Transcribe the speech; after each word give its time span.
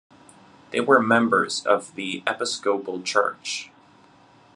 They 0.71 0.79
were 0.81 0.99
members 0.99 1.63
of 1.63 1.93
the 1.93 2.23
Episcopal 2.25 3.03
Church. 3.03 3.69